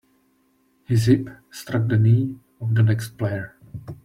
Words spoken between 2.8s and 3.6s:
next player.